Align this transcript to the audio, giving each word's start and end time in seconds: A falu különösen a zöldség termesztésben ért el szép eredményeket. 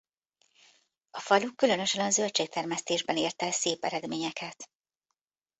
A 1.11 1.19
falu 1.19 1.55
különösen 1.55 2.05
a 2.05 2.09
zöldség 2.09 2.49
termesztésben 2.49 3.17
ért 3.17 3.41
el 3.41 3.51
szép 3.51 3.83
eredményeket. 3.85 4.69